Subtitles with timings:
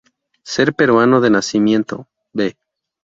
[0.41, 2.57] Ser peruano de nacimiento; b.